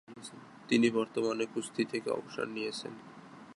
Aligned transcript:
তিনি 0.69 0.87
বর্তমানে 0.89 1.45
কুস্তি 1.45 1.83
থেকে 1.85 2.09
অবসর 2.11 2.45
নিয়েছেন। 2.47 2.93